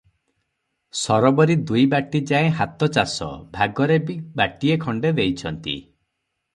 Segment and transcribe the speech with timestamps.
[1.01, 5.81] ସରବରି ଦୁଇ ବାଟିଯାଏ ହାତଚାଷ, ଭାଗରେ ବି ବାଟିଏ ଖଣ୍ଡେ ଦେଇଛନ୍ତି।